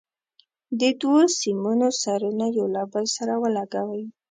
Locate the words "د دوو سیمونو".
0.79-1.87